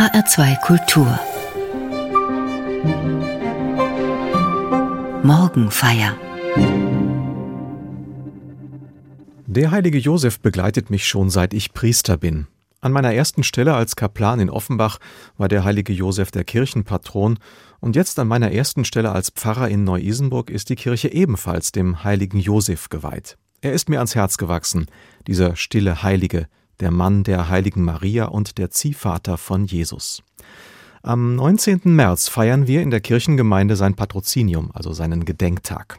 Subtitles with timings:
[0.00, 1.20] HR2 Kultur
[5.22, 6.16] Morgenfeier
[9.46, 12.46] Der heilige Josef begleitet mich schon seit ich Priester bin.
[12.80, 15.00] An meiner ersten Stelle als Kaplan in Offenbach
[15.36, 17.38] war der heilige Josef der Kirchenpatron
[17.80, 22.04] und jetzt an meiner ersten Stelle als Pfarrer in Neu-Isenburg ist die Kirche ebenfalls dem
[22.04, 23.36] heiligen Josef geweiht.
[23.60, 24.86] Er ist mir ans Herz gewachsen,
[25.26, 26.46] dieser stille Heilige,
[26.80, 30.22] der Mann der heiligen Maria und der Ziehvater von Jesus.
[31.02, 31.80] Am 19.
[31.84, 35.98] März feiern wir in der Kirchengemeinde sein Patrozinium, also seinen Gedenktag.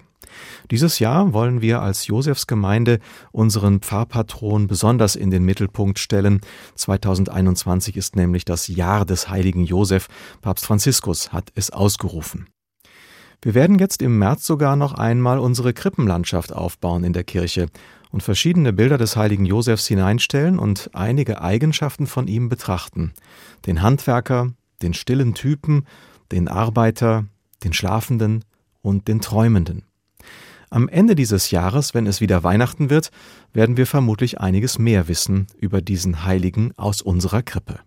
[0.70, 3.00] Dieses Jahr wollen wir als Josefsgemeinde
[3.32, 6.42] unseren Pfarrpatron besonders in den Mittelpunkt stellen.
[6.76, 10.08] 2021 ist nämlich das Jahr des heiligen Josef.
[10.42, 12.48] Papst Franziskus hat es ausgerufen.
[13.42, 17.68] Wir werden jetzt im März sogar noch einmal unsere Krippenlandschaft aufbauen in der Kirche
[18.12, 23.14] und verschiedene Bilder des heiligen Josefs hineinstellen und einige Eigenschaften von ihm betrachten.
[23.66, 25.86] Den Handwerker, den stillen Typen,
[26.32, 27.26] den Arbeiter,
[27.64, 28.44] den Schlafenden
[28.82, 29.84] und den Träumenden.
[30.70, 33.12] Am Ende dieses Jahres, wenn es wieder Weihnachten wird,
[33.52, 37.80] werden wir vermutlich einiges mehr wissen über diesen Heiligen aus unserer Krippe.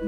[0.00, 0.06] Er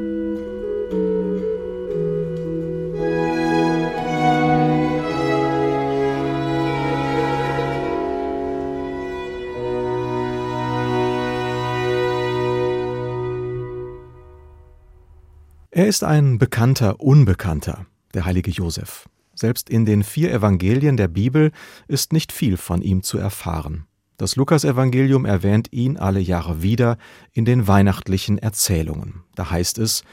[15.87, 19.09] ist ein bekannter Unbekannter, der heilige Josef.
[19.35, 21.53] Selbst in den vier Evangelien der Bibel
[21.87, 23.87] ist nicht viel von ihm zu erfahren.
[24.17, 26.97] Das Lukasevangelium erwähnt ihn alle Jahre wieder
[27.33, 29.25] in den weihnachtlichen Erzählungen.
[29.35, 30.05] Da heißt es,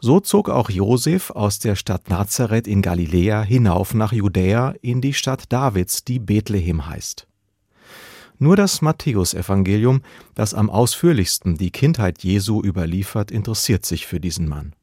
[0.00, 5.14] so zog auch Josef aus der Stadt Nazareth in Galiläa hinauf nach Judäa in die
[5.14, 7.26] Stadt Davids, die Bethlehem heißt.
[8.38, 10.02] Nur das Matthäusevangelium,
[10.34, 14.76] das am ausführlichsten die Kindheit Jesu überliefert, interessiert sich für diesen Mann.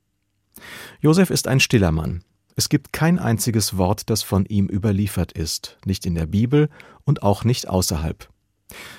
[1.00, 2.24] Josef ist ein stiller Mann.
[2.58, 6.70] Es gibt kein einziges Wort, das von ihm überliefert ist, nicht in der Bibel
[7.06, 8.28] und auch nicht außerhalb.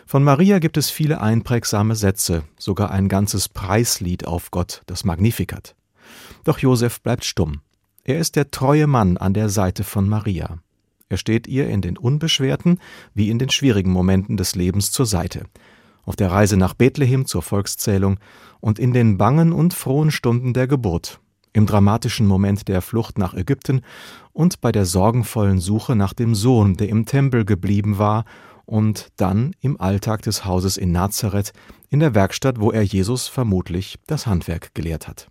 [0.06, 5.74] Von Maria gibt es viele einprägsame Sätze, sogar ein ganzes Preislied auf Gott, das Magnificat.
[6.44, 7.60] Doch Josef bleibt stumm.
[8.04, 10.58] Er ist der treue Mann an der Seite von Maria.
[11.08, 12.80] Er steht ihr in den unbeschwerten
[13.14, 15.44] wie in den schwierigen Momenten des Lebens zur Seite.
[16.04, 18.18] Auf der Reise nach Bethlehem zur Volkszählung
[18.60, 21.20] und in den bangen und frohen Stunden der Geburt,
[21.52, 23.82] im dramatischen Moment der Flucht nach Ägypten
[24.32, 28.24] und bei der sorgenvollen Suche nach dem Sohn, der im Tempel geblieben war,
[28.66, 31.52] und dann im Alltag des Hauses in Nazareth,
[31.88, 35.28] in der Werkstatt, wo er Jesus vermutlich das Handwerk gelehrt hat.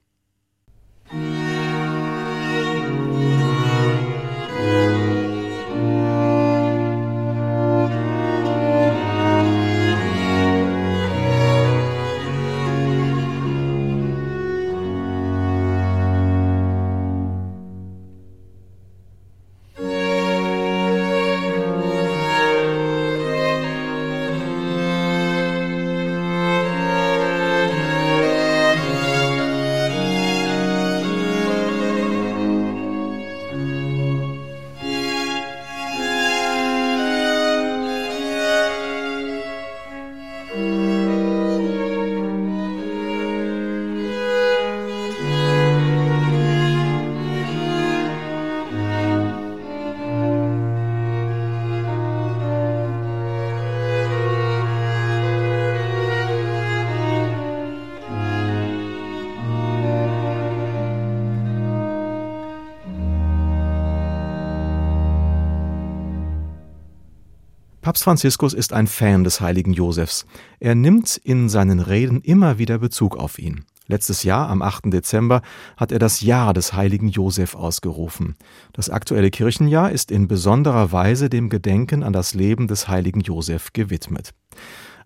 [68.05, 70.27] Franziskus ist ein Fan des heiligen Josefs.
[70.59, 73.65] Er nimmt in seinen Reden immer wieder Bezug auf ihn.
[73.87, 74.93] Letztes Jahr, am 8.
[74.93, 75.41] Dezember,
[75.75, 78.35] hat er das Jahr des heiligen Josef ausgerufen.
[78.73, 83.73] Das aktuelle Kirchenjahr ist in besonderer Weise dem Gedenken an das Leben des heiligen Josef
[83.73, 84.35] gewidmet.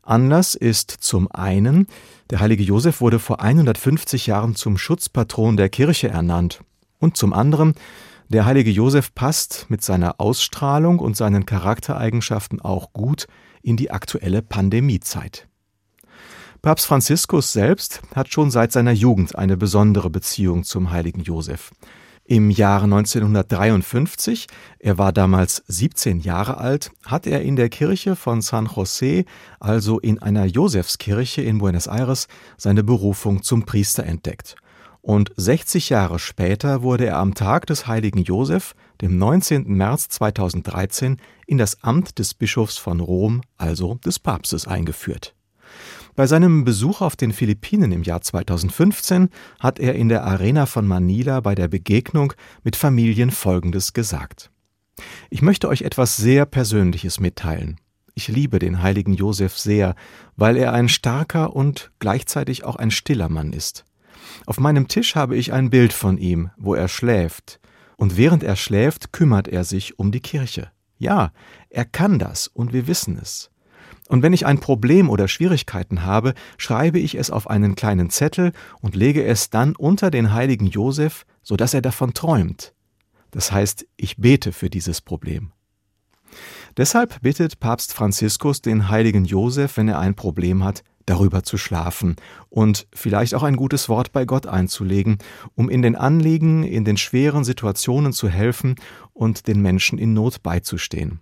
[0.03, 1.87] Anlass ist zum einen,
[2.31, 6.65] der heilige Josef wurde vor 150 Jahren zum Schutzpatron der Kirche ernannt.
[6.99, 7.75] Und zum anderen,
[8.29, 13.27] der heilige Josef passt mit seiner Ausstrahlung und seinen Charaktereigenschaften auch gut
[13.61, 15.47] in die aktuelle Pandemiezeit.
[16.61, 21.71] Papst Franziskus selbst hat schon seit seiner Jugend eine besondere Beziehung zum heiligen Josef.
[22.25, 24.45] Im Jahre 1953,
[24.77, 29.25] er war damals 17 Jahre alt, hat er in der Kirche von San José,
[29.59, 32.27] also in einer Josefskirche in Buenos Aires,
[32.57, 34.55] seine Berufung zum Priester entdeckt.
[35.01, 39.63] Und 60 Jahre später wurde er am Tag des heiligen Josef, dem 19.
[39.63, 41.17] März 2013,
[41.47, 45.35] in das Amt des Bischofs von Rom, also des Papstes, eingeführt.
[46.15, 49.29] Bei seinem Besuch auf den Philippinen im Jahr 2015
[49.59, 54.51] hat er in der Arena von Manila bei der Begegnung mit Familien Folgendes gesagt.
[55.29, 57.79] Ich möchte euch etwas sehr Persönliches mitteilen.
[58.15, 59.95] Ich liebe den heiligen Josef sehr,
[60.35, 63.85] weil er ein starker und gleichzeitig auch ein stiller Mann ist.
[64.45, 67.59] Auf meinem Tisch habe ich ein Bild von ihm, wo er schläft,
[67.97, 70.71] und während er schläft, kümmert er sich um die Kirche.
[70.97, 71.31] Ja,
[71.69, 73.51] er kann das, und wir wissen es.
[74.07, 78.53] Und wenn ich ein Problem oder Schwierigkeiten habe, schreibe ich es auf einen kleinen Zettel
[78.81, 82.73] und lege es dann unter den heiligen Josef, so dass er davon träumt.
[83.31, 85.51] Das heißt, ich bete für dieses Problem.
[86.77, 92.15] Deshalb bittet Papst Franziskus den heiligen Josef, wenn er ein Problem hat, darüber zu schlafen
[92.49, 95.17] und vielleicht auch ein gutes Wort bei Gott einzulegen,
[95.55, 98.75] um in den Anliegen, in den schweren Situationen zu helfen
[99.13, 101.19] und den Menschen in Not beizustehen.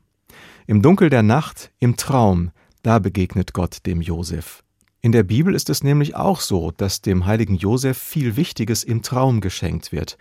[0.65, 2.51] Im Dunkel der Nacht, im Traum,
[2.83, 4.63] da begegnet Gott dem Josef.
[5.01, 9.01] In der Bibel ist es nämlich auch so, dass dem heiligen Josef viel Wichtiges im
[9.01, 10.17] Traum geschenkt wird.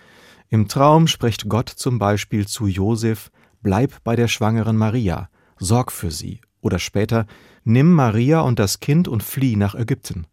[0.49, 3.31] Im Traum spricht Gott zum Beispiel zu Josef:
[3.63, 5.29] Bleib bei der schwangeren Maria,
[5.59, 6.41] sorg für sie.
[6.67, 7.29] Oder später:
[7.63, 10.27] Nimm Maria und das Kind und flieh nach Ägypten.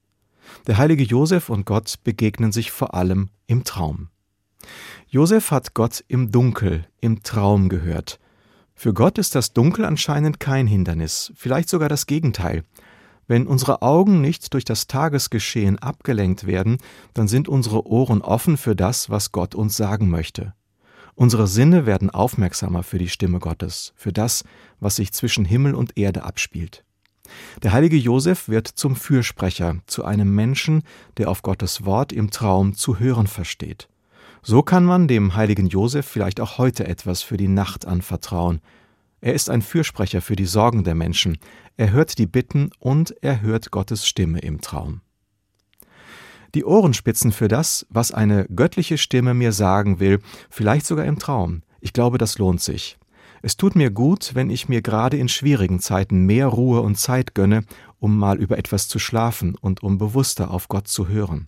[0.65, 4.07] Der heilige Josef und Gott begegnen sich vor allem im Traum.
[5.07, 8.19] Josef hat Gott im Dunkel, im Traum gehört.
[8.73, 12.63] Für Gott ist das Dunkel anscheinend kein Hindernis, vielleicht sogar das Gegenteil.
[13.27, 16.79] Wenn unsere Augen nicht durch das Tagesgeschehen abgelenkt werden,
[17.13, 20.55] dann sind unsere Ohren offen für das, was Gott uns sagen möchte.
[21.15, 24.43] Unsere Sinne werden aufmerksamer für die Stimme Gottes, für das,
[24.79, 26.83] was sich zwischen Himmel und Erde abspielt.
[27.61, 30.83] Der heilige Josef wird zum Fürsprecher, zu einem Menschen,
[31.17, 33.87] der auf Gottes Wort im Traum zu hören versteht.
[34.41, 38.59] So kann man dem heiligen Josef vielleicht auch heute etwas für die Nacht anvertrauen.
[39.21, 41.37] Er ist ein Fürsprecher für die Sorgen der Menschen.
[41.77, 44.99] Er hört die Bitten und er hört Gottes Stimme im Traum.
[46.55, 50.19] Die Ohrenspitzen für das, was eine göttliche Stimme mir sagen will,
[50.51, 51.63] vielleicht sogar im Traum.
[51.81, 52.97] Ich glaube, das lohnt sich.
[53.41, 57.33] Es tut mir gut, wenn ich mir gerade in schwierigen Zeiten mehr Ruhe und Zeit
[57.33, 57.65] gönne,
[57.99, 61.47] um mal über etwas zu schlafen und um bewusster auf Gott zu hören.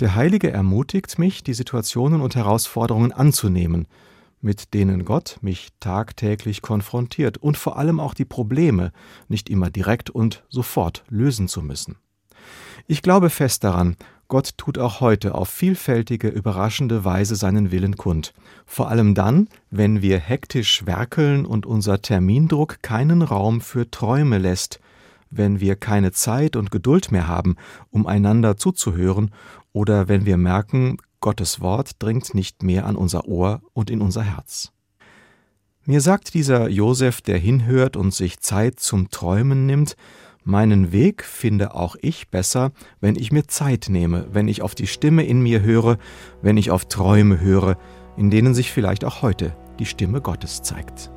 [0.00, 3.86] Der Heilige ermutigt mich, die Situationen und Herausforderungen anzunehmen,
[4.40, 8.92] mit denen Gott mich tagtäglich konfrontiert und vor allem auch die Probleme
[9.28, 11.96] nicht immer direkt und sofort lösen zu müssen.
[12.86, 13.96] Ich glaube fest daran,
[14.28, 18.32] Gott tut auch heute auf vielfältige, überraschende Weise seinen Willen kund,
[18.64, 24.78] vor allem dann, wenn wir hektisch werkeln und unser Termindruck keinen Raum für Träume lässt,
[25.30, 27.56] wenn wir keine Zeit und Geduld mehr haben,
[27.90, 29.32] um einander zuzuhören
[29.72, 34.22] oder wenn wir merken, Gottes Wort dringt nicht mehr an unser Ohr und in unser
[34.22, 34.72] Herz.
[35.84, 39.96] Mir sagt dieser Josef, der hinhört und sich Zeit zum Träumen nimmt,
[40.44, 44.86] meinen Weg finde auch ich besser, wenn ich mir Zeit nehme, wenn ich auf die
[44.86, 45.98] Stimme in mir höre,
[46.42, 47.76] wenn ich auf Träume höre,
[48.16, 51.10] in denen sich vielleicht auch heute die Stimme Gottes zeigt.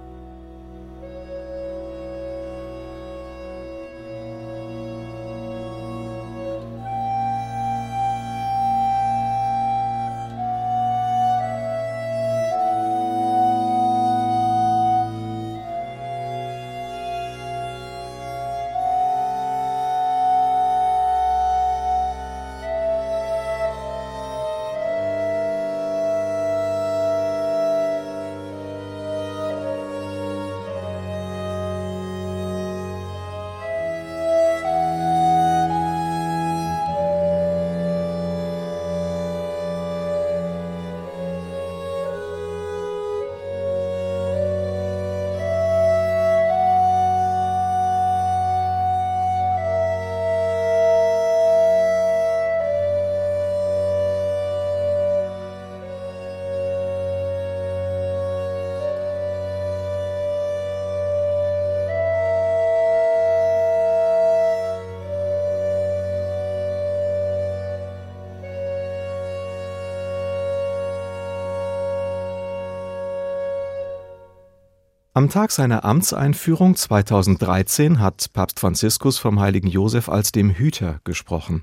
[75.15, 81.61] Am Tag seiner Amtseinführung 2013 hat Papst Franziskus vom heiligen Josef als dem Hüter gesprochen.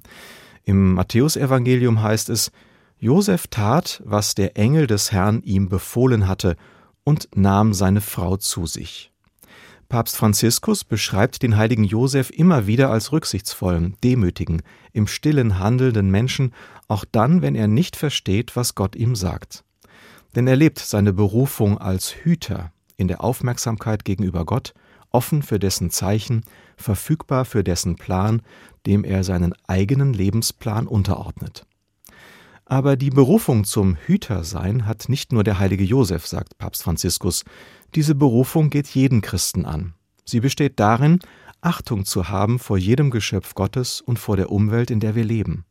[0.63, 2.53] Im Matthäusevangelium heißt es,
[3.01, 6.55] Josef tat, was der Engel des Herrn ihm befohlen hatte,
[7.03, 9.11] und nahm seine Frau zu sich.
[9.89, 16.55] Papst Franziskus beschreibt den heiligen Josef immer wieder als rücksichtsvollen, demütigen, im stillen handelnden Menschen,
[16.87, 19.65] auch dann, wenn er nicht versteht, was Gott ihm sagt.
[20.37, 24.75] Denn er lebt seine Berufung als Hüter in der Aufmerksamkeit gegenüber Gott,
[25.11, 26.45] offen für dessen Zeichen,
[26.77, 28.43] verfügbar für dessen Plan,
[28.87, 31.67] dem er seinen eigenen Lebensplan unterordnet.
[32.65, 37.45] Aber die Berufung zum Hütersein hat nicht nur der heilige Josef, sagt Papst Franziskus.
[37.97, 39.95] Diese Berufung geht jeden Christen an.
[40.25, 41.19] Sie besteht darin,
[41.61, 45.65] Achtung zu haben vor jedem Geschöpf Gottes und vor der Umwelt, in der wir leben.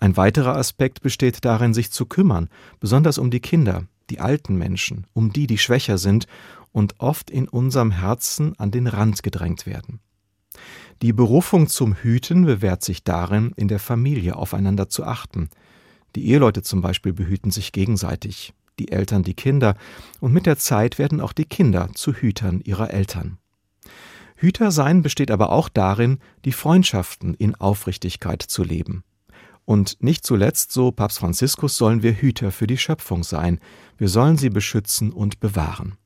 [0.00, 2.48] Ein weiterer Aspekt besteht darin, sich zu kümmern,
[2.80, 6.26] besonders um die Kinder, die alten Menschen, um die, die schwächer sind
[6.72, 10.00] und oft in unserem Herzen an den Rand gedrängt werden.
[11.02, 15.48] Die Berufung zum Hüten bewährt sich darin, in der Familie aufeinander zu achten,
[16.16, 19.76] die Eheleute zum Beispiel behüten sich gegenseitig, die Eltern die Kinder,
[20.20, 23.38] und mit der Zeit werden auch die Kinder zu Hütern ihrer Eltern.
[24.36, 29.04] Hüter sein besteht aber auch darin, die Freundschaften in Aufrichtigkeit zu leben.
[29.64, 33.60] Und nicht zuletzt, so Papst Franziskus, sollen wir Hüter für die Schöpfung sein,
[33.96, 35.96] wir sollen sie beschützen und bewahren.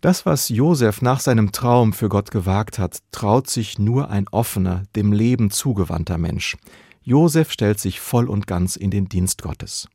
[0.00, 4.84] Das, was Josef nach seinem Traum für Gott gewagt hat, traut sich nur ein offener,
[4.96, 6.56] dem Leben zugewandter Mensch.
[7.02, 9.88] Josef stellt sich voll und ganz in den Dienst Gottes.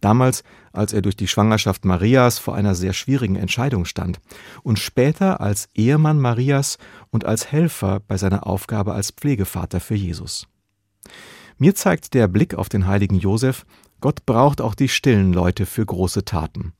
[0.00, 4.20] Damals, als er durch die Schwangerschaft Marias vor einer sehr schwierigen Entscheidung stand
[4.62, 6.76] und später als Ehemann Marias
[7.10, 10.46] und als Helfer bei seiner Aufgabe als Pflegevater für Jesus.
[11.58, 13.66] Mir zeigt der Blick auf den heiligen Josef,
[14.00, 16.72] Gott braucht auch die stillen Leute für große Taten.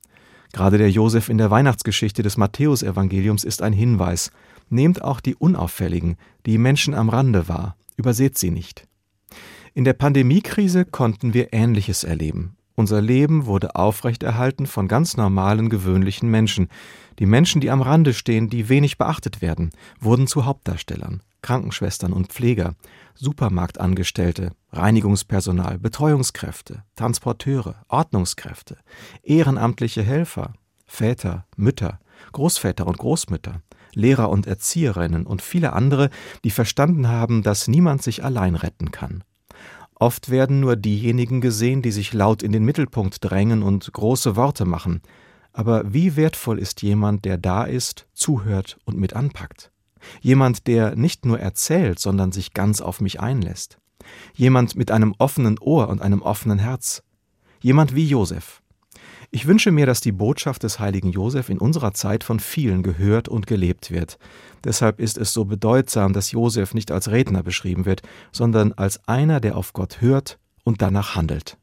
[0.53, 4.31] Gerade der Josef in der Weihnachtsgeschichte des Matthäusevangeliums ist ein Hinweis.
[4.69, 8.87] Nehmt auch die Unauffälligen, die Menschen am Rande wahr, überseht sie nicht.
[9.73, 12.55] In der Pandemiekrise konnten wir Ähnliches erleben.
[12.79, 16.69] Unser Leben wurde aufrechterhalten von ganz normalen, gewöhnlichen Menschen.
[17.19, 21.21] Die Menschen, die am Rande stehen, die wenig beachtet werden, wurden zu Hauptdarstellern.
[21.41, 22.75] Krankenschwestern und Pfleger,
[23.15, 28.77] Supermarktangestellte, Reinigungspersonal, Betreuungskräfte, Transporteure, Ordnungskräfte,
[29.23, 30.53] ehrenamtliche Helfer,
[30.85, 31.99] Väter, Mütter,
[32.31, 33.61] Großväter und Großmütter,
[33.93, 36.09] Lehrer und Erzieherinnen und viele andere,
[36.45, 39.25] die verstanden haben, dass niemand sich allein retten kann.
[39.99, 44.63] Oft werden nur diejenigen gesehen, die sich laut in den Mittelpunkt drängen und große Worte
[44.63, 45.01] machen.
[45.51, 49.71] Aber wie wertvoll ist jemand, der da ist, zuhört und mit anpackt?
[50.21, 53.77] Jemand, der nicht nur erzählt, sondern sich ganz auf mich einlässt.
[54.33, 57.03] Jemand mit einem offenen Ohr und einem offenen Herz.
[57.61, 58.61] Jemand wie Josef.
[59.31, 63.27] Ich wünsche mir, dass die Botschaft des heiligen Josef in unserer Zeit von vielen gehört
[63.27, 64.17] und gelebt wird.
[64.63, 69.39] Deshalb ist es so bedeutsam, dass Josef nicht als Redner beschrieben wird, sondern als einer,
[69.39, 71.58] der auf Gott hört und danach handelt.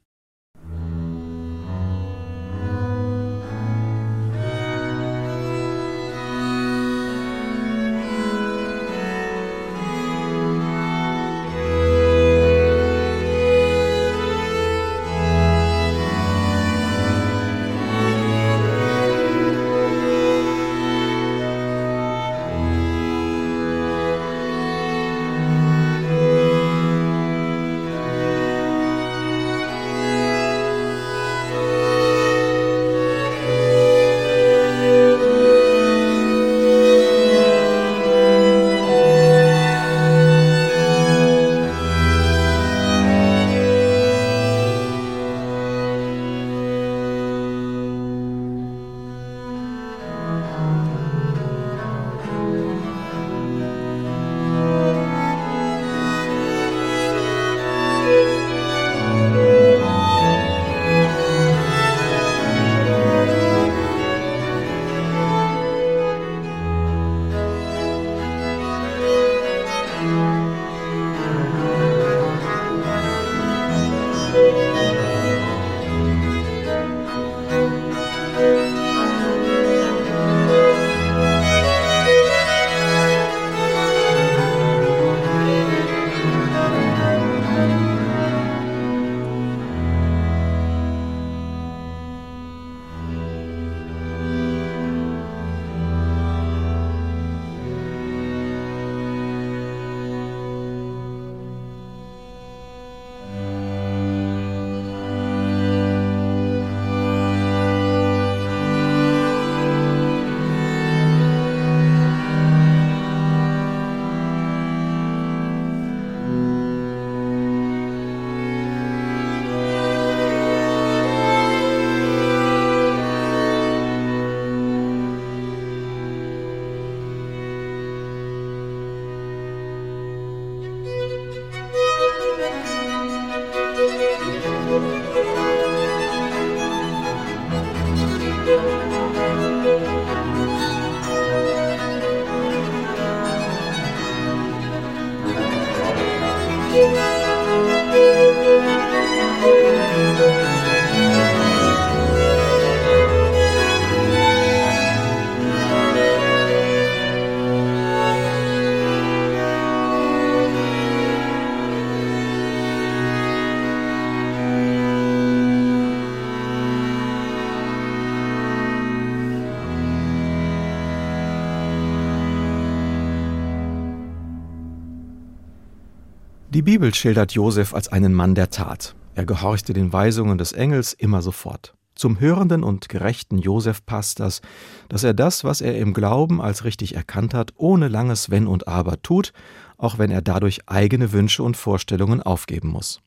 [176.76, 178.94] Bibel schildert Josef als einen Mann der Tat.
[179.14, 181.74] Er gehorchte den Weisungen des Engels immer sofort.
[181.94, 184.42] Zum hörenden und gerechten Josef passt das,
[184.90, 188.68] dass er das, was er im Glauben als richtig erkannt hat, ohne langes Wenn und
[188.68, 189.32] Aber tut,
[189.78, 193.00] auch wenn er dadurch eigene Wünsche und Vorstellungen aufgeben muss.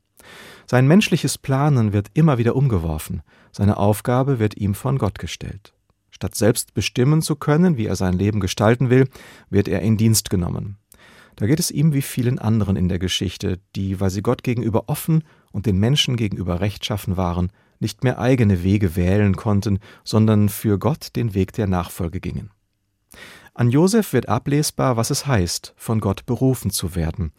[0.65, 5.75] Sein menschliches Planen wird immer wieder umgeworfen, seine Aufgabe wird ihm von Gott gestellt.
[6.09, 9.07] Statt selbst bestimmen zu können, wie er sein Leben gestalten will,
[9.51, 10.78] wird er in Dienst genommen.
[11.39, 14.89] Da geht es ihm wie vielen anderen in der Geschichte, die, weil sie Gott gegenüber
[14.89, 15.23] offen
[15.53, 17.49] und den Menschen gegenüber rechtschaffen waren,
[17.79, 22.51] nicht mehr eigene Wege wählen konnten, sondern für Gott den Weg der Nachfolge gingen.
[23.53, 27.31] An Josef wird ablesbar, was es heißt, von Gott berufen zu werden.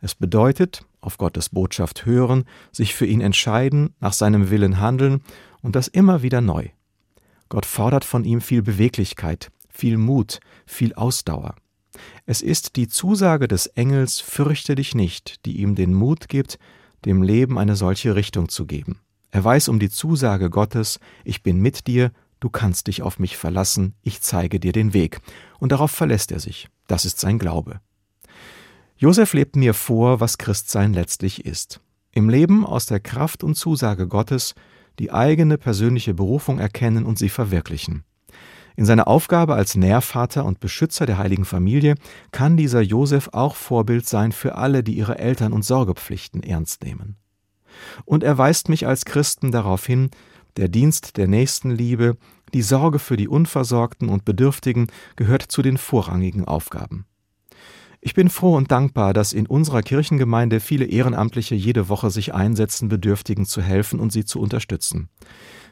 [0.00, 5.20] Es bedeutet, auf Gottes Botschaft hören, sich für ihn entscheiden, nach seinem Willen handeln
[5.62, 6.68] und das immer wieder neu.
[7.48, 11.56] Gott fordert von ihm viel Beweglichkeit, viel Mut, viel Ausdauer.
[12.26, 16.58] Es ist die Zusage des Engels Fürchte dich nicht, die ihm den Mut gibt,
[17.04, 19.00] dem Leben eine solche Richtung zu geben.
[19.30, 23.36] Er weiß um die Zusage Gottes Ich bin mit dir, du kannst dich auf mich
[23.36, 25.20] verlassen, ich zeige dir den Weg.
[25.58, 26.68] Und darauf verlässt er sich.
[26.86, 27.80] Das ist sein Glaube.
[28.96, 31.80] Josef lebt mir vor, was Christsein letztlich ist.
[32.12, 34.54] Im Leben aus der Kraft und Zusage Gottes
[34.98, 38.02] die eigene persönliche Berufung erkennen und sie verwirklichen.
[38.78, 41.96] In seiner Aufgabe als Nährvater und Beschützer der heiligen Familie
[42.30, 47.16] kann dieser Josef auch Vorbild sein für alle, die ihre Eltern- und Sorgepflichten ernst nehmen.
[48.04, 50.12] Und er weist mich als Christen darauf hin,
[50.56, 52.18] der Dienst der Nächstenliebe,
[52.54, 54.86] die Sorge für die Unversorgten und Bedürftigen
[55.16, 57.04] gehört zu den vorrangigen Aufgaben.
[58.00, 62.88] Ich bin froh und dankbar, dass in unserer Kirchengemeinde viele Ehrenamtliche jede Woche sich einsetzen,
[62.88, 65.08] Bedürftigen zu helfen und sie zu unterstützen.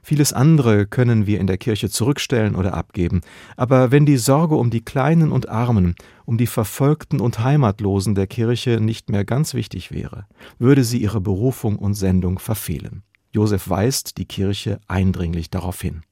[0.03, 3.21] Vieles andere können wir in der Kirche zurückstellen oder abgeben,
[3.57, 8.27] aber wenn die Sorge um die Kleinen und Armen, um die Verfolgten und Heimatlosen der
[8.27, 10.27] Kirche nicht mehr ganz wichtig wäre,
[10.59, 13.03] würde sie ihre Berufung und Sendung verfehlen.
[13.33, 16.03] Josef weist die Kirche eindringlich darauf hin.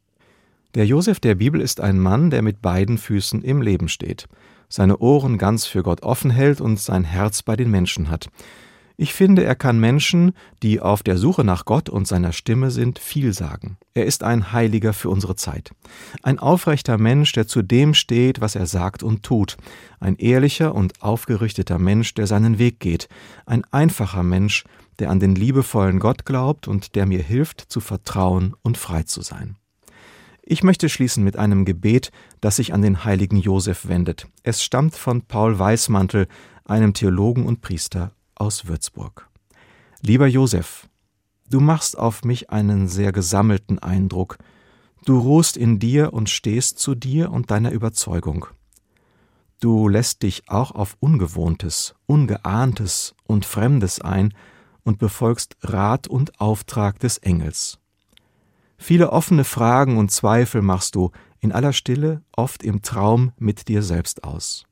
[0.75, 4.27] Der Josef der Bibel ist ein Mann, der mit beiden Füßen im Leben steht,
[4.69, 8.29] seine Ohren ganz für Gott offen hält und sein Herz bei den Menschen hat.
[8.97, 13.01] Ich finde, er kann Menschen, die auf der Suche nach Gott und seiner Stimme sind,
[13.01, 13.77] viel sagen.
[13.93, 15.73] Er ist ein Heiliger für unsere Zeit.
[16.23, 19.57] Ein aufrechter Mensch, der zu dem steht, was er sagt und tut.
[19.99, 23.09] Ein ehrlicher und aufgerichteter Mensch, der seinen Weg geht.
[23.47, 24.65] Ein einfacher Mensch,
[25.01, 29.23] der an den liebevollen Gott glaubt und der mir hilft, zu vertrauen und frei zu
[29.23, 29.57] sein.
[30.47, 34.29] Ich möchte schließen mit einem Gebet, das sich an den heiligen Josef wendet.
[34.43, 36.29] Es stammt von Paul Weismantel,
[36.67, 39.31] einem Theologen und Priester aus Würzburg.
[40.03, 40.87] Lieber Josef,
[41.49, 44.37] du machst auf mich einen sehr gesammelten Eindruck.
[45.07, 48.47] Du ruhst in dir und stehst zu dir und deiner Überzeugung.
[49.61, 54.35] Du lässt dich auch auf Ungewohntes, Ungeahntes und Fremdes ein
[54.83, 57.79] und befolgst Rat und Auftrag des Engels.
[58.77, 61.11] Viele offene Fragen und Zweifel machst du
[61.41, 64.65] in aller Stille, oft im Traum mit dir selbst aus.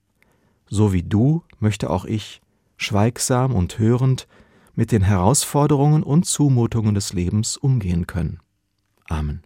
[0.69, 2.41] So wie du möchte auch ich
[2.77, 4.27] schweigsam und hörend
[4.75, 8.41] mit den Herausforderungen und Zumutungen des Lebens umgehen können.
[9.09, 9.43] Amen.